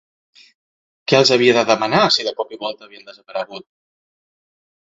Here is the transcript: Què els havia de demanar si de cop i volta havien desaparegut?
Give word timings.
Què 1.11 1.17
els 1.19 1.31
havia 1.35 1.53
de 1.59 1.65
demanar 1.73 2.01
si 2.17 2.27
de 2.29 2.35
cop 2.41 2.57
i 2.57 2.61
volta 2.65 2.89
havien 2.89 3.07
desaparegut? 3.13 3.69